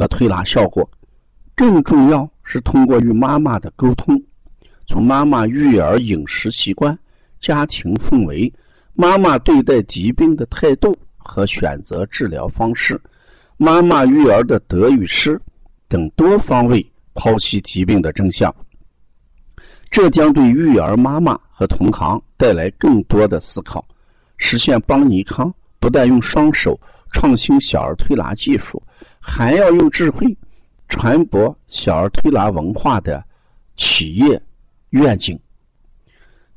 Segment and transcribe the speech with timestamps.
[0.00, 0.90] 和推拿效果，
[1.54, 4.18] 更重要是通过与妈妈的沟通，
[4.86, 6.98] 从妈妈育儿饮食习惯、
[7.38, 8.50] 家庭氛围、
[8.94, 12.98] 妈妈对待疾病的态度和选择治疗方式、
[13.58, 15.38] 妈妈育儿的得与失
[15.86, 16.82] 等多方位
[17.12, 18.50] 剖析疾病的真相。
[19.90, 23.84] 这将对育儿妈妈和同行带来更多的思考，
[24.38, 26.80] 实现邦尼康不但用双手
[27.12, 28.82] 创新小儿推拿技术。
[29.20, 30.36] 还要用智慧
[30.88, 33.22] 传播小儿推拿文化的
[33.76, 34.42] 企业
[34.90, 35.38] 愿景。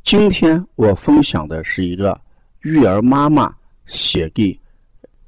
[0.03, 2.19] 今天我分享的是一个
[2.61, 3.53] 育儿妈妈
[3.85, 4.57] 写给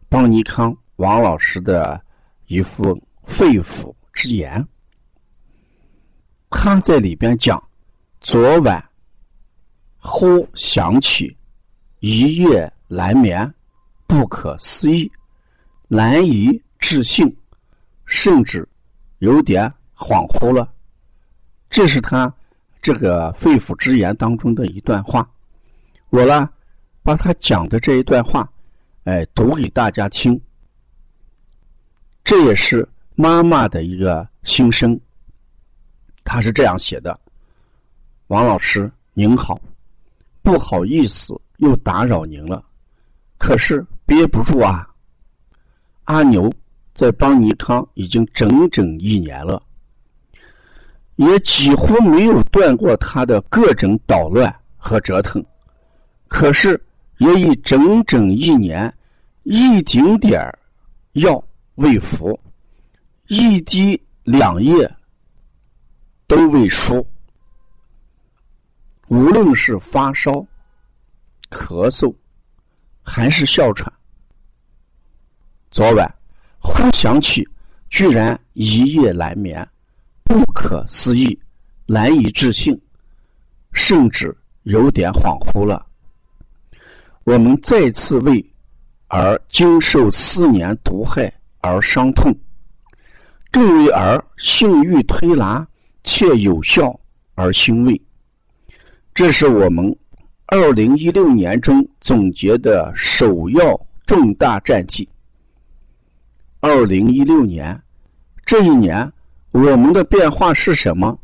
[0.07, 2.01] 邦尼康王老师的
[2.47, 4.65] 一副肺腑之言。
[6.49, 7.61] 他在里边讲：
[8.21, 8.83] 昨晚
[9.97, 11.35] 忽想起
[11.99, 13.53] 一夜难眠，
[14.07, 15.11] 不可思议，
[15.89, 16.61] 难以。
[16.87, 17.35] 自信，
[18.05, 18.67] 甚至
[19.17, 20.71] 有点恍惚了。
[21.67, 22.31] 这是他
[22.79, 25.27] 这个肺腑之言当中的一段话。
[26.11, 26.47] 我呢，
[27.01, 28.47] 把他讲的这一段话，
[29.05, 30.39] 哎，读给大家听。
[32.23, 34.97] 这也是妈妈的一个心声。
[36.23, 37.19] 他是这样写的
[38.29, 39.59] ：“王老师您好，
[40.43, 42.63] 不好意思又打扰您了，
[43.39, 44.87] 可是憋不住啊。”
[46.05, 46.53] 阿牛。
[46.95, 49.61] 在邦尼康已经整整一年了，
[51.17, 55.45] 也几乎没有断过他的各种捣乱和折腾，
[56.29, 56.81] 可是
[57.17, 58.91] 也已整整一年，
[59.43, 60.57] 一丁点儿
[61.11, 61.43] 药
[61.75, 62.39] 未服，
[63.27, 64.89] 一滴两液
[66.27, 67.05] 都未输，
[69.09, 70.31] 无论是发烧、
[71.49, 72.15] 咳嗽，
[73.03, 73.91] 还是哮喘，
[75.69, 76.09] 昨晚。
[76.65, 77.47] 忽想起，
[77.91, 79.65] 居然一夜难眠，
[80.23, 81.39] 不可思议，
[81.85, 82.75] 难以置信，
[83.71, 85.85] 甚至有点恍惚了。
[87.23, 88.43] 我们再次为
[89.09, 91.31] 儿经受四年毒害
[91.61, 92.35] 而伤痛，
[93.51, 95.65] 更为儿性欲推拿
[96.03, 96.99] 且有效
[97.35, 98.01] 而欣慰。
[99.13, 99.95] 这是我们
[100.47, 105.07] 二零一六年中总结的首要重大战绩。
[106.67, 107.79] 二零一六年，
[108.43, 109.13] 这一年
[109.51, 111.15] 我们的变化是什么？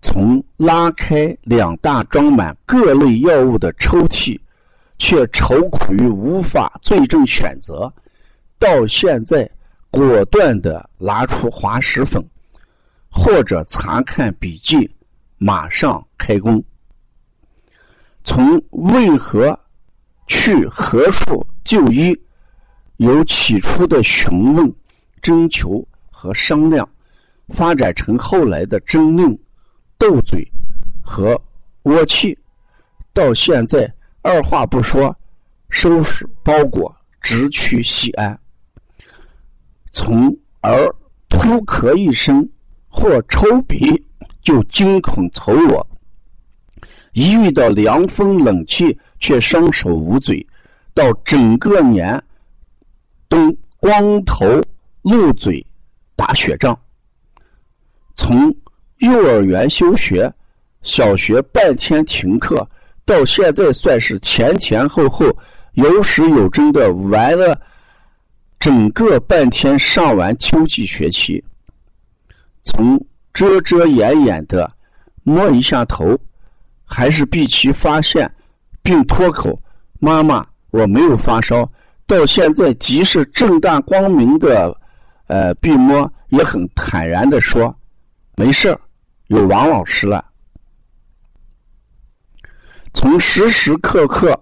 [0.00, 4.38] 从拉开两大装满各类药物的抽屉，
[4.98, 7.92] 却愁苦于无法最终选择，
[8.56, 9.50] 到现在
[9.90, 12.24] 果断的拿出滑石粉，
[13.10, 14.88] 或者查看笔记，
[15.38, 16.62] 马上开工。
[18.22, 19.58] 从为何
[20.28, 22.16] 去何处就医？
[22.98, 24.72] 由起初的询问、
[25.20, 26.88] 征求和商量，
[27.48, 29.38] 发展成后来的争论、
[29.98, 30.46] 斗嘴
[31.02, 31.40] 和
[31.82, 32.38] 窝气，
[33.12, 33.92] 到现在
[34.22, 35.14] 二话不说，
[35.68, 38.38] 收拾包裹，直去西安。
[39.92, 40.94] 从而
[41.28, 42.48] 突咳一声
[42.88, 44.02] 或抽鼻
[44.42, 45.86] 就惊恐愁我，
[47.12, 50.46] 一遇到凉风冷气却双手捂嘴，
[50.94, 52.22] 到整个年。
[53.28, 54.46] 都光头
[55.02, 55.64] 露嘴
[56.14, 56.78] 打雪仗，
[58.14, 58.54] 从
[58.98, 60.32] 幼儿园休学、
[60.82, 62.68] 小学半天停课，
[63.04, 65.26] 到现在算是前前后后
[65.74, 67.60] 有始有终的玩了
[68.58, 71.44] 整个半天上完秋季学期。
[72.62, 74.72] 从遮遮掩掩的
[75.22, 76.18] 摸一下头，
[76.84, 78.28] 还是毕其发现
[78.82, 79.60] 并脱口
[80.00, 81.70] ：“妈妈，我没有发烧。”
[82.06, 84.72] 到现在，即使正大光明的，
[85.26, 87.74] 呃，闭摸也很坦然的说
[88.36, 88.78] ：“没事
[89.26, 90.24] 有王老师了。”
[92.94, 94.32] 从时时刻刻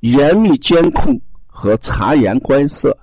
[0.00, 2.96] 严密监控和察言观色，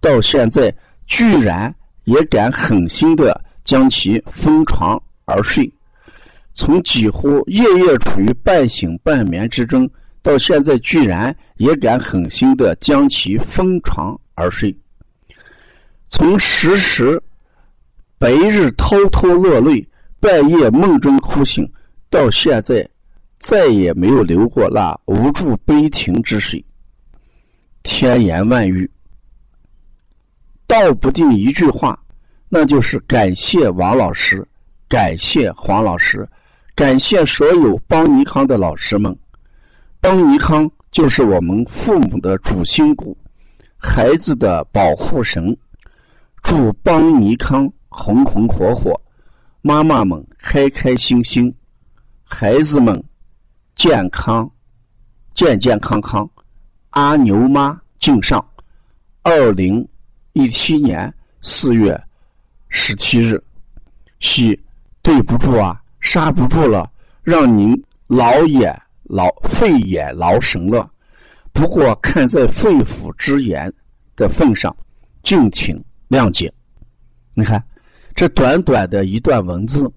[0.00, 0.72] 到现在
[1.06, 1.74] 居然
[2.04, 5.68] 也敢狠心的将其封床而睡；
[6.54, 9.90] 从几乎夜夜处于半醒半眠之中。
[10.22, 14.76] 到现在居然也敢狠心的将其封床而睡，
[16.08, 17.22] 从时时
[18.18, 19.86] 白日偷偷落泪，
[20.18, 21.66] 半夜梦中哭醒，
[22.10, 22.86] 到现在
[23.38, 26.62] 再也没有流过那无助悲情之水。
[27.82, 28.90] 千言万语，
[30.66, 31.98] 道不定一句话，
[32.50, 34.46] 那就是感谢王老师，
[34.86, 36.28] 感谢黄老师，
[36.74, 39.16] 感谢所有邦尼康的老师们。
[40.00, 43.14] 邦尼康就是我们父母的主心骨，
[43.76, 45.54] 孩子的保护神。
[46.42, 48.98] 祝邦尼康红红火火，
[49.60, 51.54] 妈妈们开开心心，
[52.24, 53.02] 孩子们
[53.76, 54.50] 健康
[55.34, 56.28] 健健康康。
[56.90, 58.42] 阿牛妈敬上，
[59.22, 59.86] 二零
[60.32, 61.12] 一七年
[61.42, 62.02] 四月
[62.70, 63.40] 十七日，
[64.18, 64.58] 系
[65.02, 66.90] 对不住啊，刹不住了，
[67.22, 68.74] 让您老眼
[69.10, 70.90] 劳费眼劳神了。
[71.52, 73.72] 不过看在肺腑之言
[74.16, 74.74] 的份上，
[75.22, 75.82] 敬请。
[76.10, 76.52] 谅解，
[77.36, 77.64] 你看
[78.16, 79.88] 这短短的一段文字，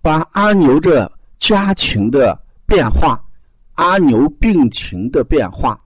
[0.00, 2.34] 把阿牛这家庭的
[2.64, 3.22] 变化、
[3.74, 5.78] 阿牛病情的变化、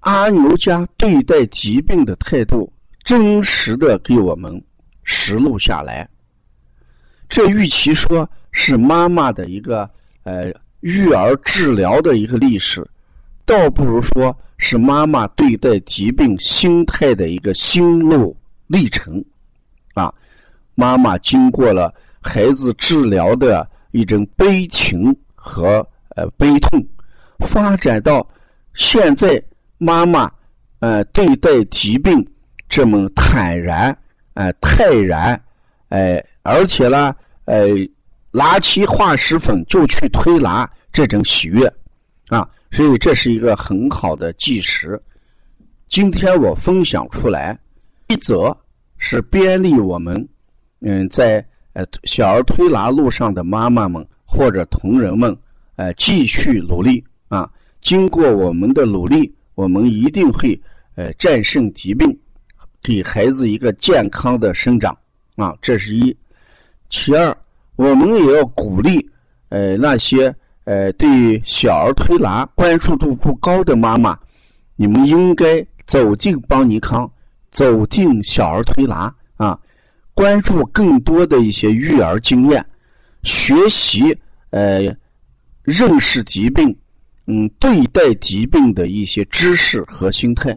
[0.00, 2.72] 阿牛家对待疾病的态度，
[3.04, 4.64] 真实的给我们
[5.04, 6.08] 实录下来。
[7.28, 9.82] 这与其说是妈妈的一个
[10.22, 10.50] 呃
[10.82, 12.86] 育儿治疗的一个历史。
[13.44, 18.36] 倒不如说是妈妈对待疾病心态的一个心路
[18.68, 19.22] 历程，
[19.94, 20.14] 啊，
[20.76, 26.86] 妈妈经过了孩子治疗的一种悲情和呃悲痛，
[27.40, 28.24] 发展到
[28.74, 29.42] 现在
[29.76, 30.30] 妈妈
[30.78, 32.24] 呃对待疾病
[32.68, 33.94] 这么坦然
[34.34, 35.38] 呃泰然，
[35.88, 37.12] 哎，而且呢，
[37.46, 37.66] 呃，
[38.32, 41.72] 拿起化石粉就去推拿这种喜悦，
[42.28, 42.48] 啊。
[42.70, 44.98] 所以这是一个很好的计时。
[45.88, 47.58] 今天我分享出来，
[48.08, 48.56] 一则
[48.96, 50.26] 是便利我们，
[50.80, 51.44] 嗯，在
[51.74, 55.36] 呃小儿推拿路上的妈妈们或者同仁们，
[55.76, 57.50] 呃，继续努力啊！
[57.82, 60.58] 经过我们的努力，我们一定会
[60.94, 62.18] 呃战胜疾病，
[62.82, 64.96] 给孩子一个健康的生长
[65.36, 65.54] 啊！
[65.60, 66.16] 这是一。
[66.88, 67.36] 其二，
[67.82, 69.10] 我们也要鼓励
[69.48, 70.34] 呃那些。
[70.64, 74.16] 呃，对小儿推拿关注度不高的妈妈，
[74.76, 77.10] 你们应该走进邦尼康，
[77.50, 79.58] 走进小儿推拿啊，
[80.14, 82.64] 关注更多的一些育儿经验，
[83.24, 84.16] 学习
[84.50, 84.82] 呃
[85.64, 86.72] 认识疾病，
[87.26, 90.56] 嗯，对待疾病的一些知识和心态。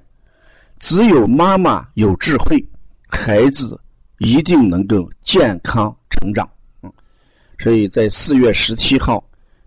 [0.77, 2.63] 只有妈妈有智慧，
[3.07, 3.81] 孩子
[4.19, 6.47] 一定能够健康成长。
[7.59, 9.23] 所以在四月十七号。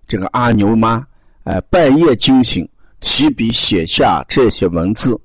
[0.07, 1.07] 这个阿牛妈，
[1.45, 2.67] 呃，半夜惊醒，
[2.99, 5.21] 提笔写下这些文字。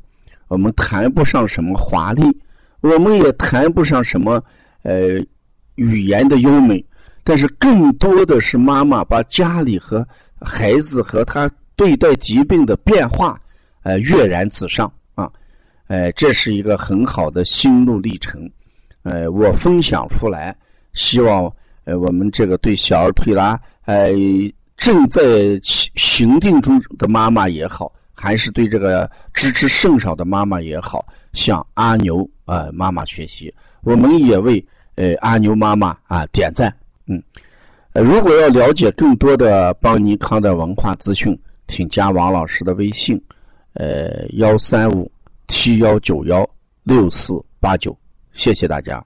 [0.49, 2.21] 我们谈不上什么华丽，
[2.81, 4.43] 我们也谈不上什么
[4.81, 5.25] 呃
[5.75, 6.85] 语言的优美，
[7.23, 10.05] 但是更多的是妈妈把家里和
[10.41, 13.39] 孩子和他对待疾病的变化，
[13.83, 15.31] 呃，跃然纸上啊，
[15.87, 18.51] 呃，这是一个很好的心路历程。
[19.03, 20.53] 呃，我分享出来，
[20.91, 21.49] 希望
[21.85, 24.11] 呃我们这个对小儿推拿，呃。
[24.75, 25.21] 正在
[25.61, 33.53] 行行定中的妈妈也好，还是对这个知之甚少的妈妈也好，向阿牛啊妈妈学习。
[33.83, 34.65] 我们也为
[34.95, 36.75] 呃阿牛妈妈啊点赞。
[37.05, 37.21] 嗯，
[37.93, 43.21] 呃，如果要了解更多的邦尼康的文化资讯，请加王老师的微信，
[43.75, 45.09] 呃幺三五
[45.47, 46.49] 七幺九幺
[46.83, 47.95] 六四八九。
[48.33, 49.01] 谢谢大家。